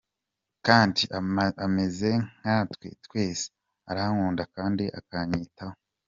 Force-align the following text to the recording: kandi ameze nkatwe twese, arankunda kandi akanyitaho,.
kandi 0.67 1.01
ameze 1.65 2.09
nkatwe 2.39 2.87
twese, 3.05 3.47
arankunda 3.89 4.43
kandi 4.55 4.83
akanyitaho,. 4.99 5.75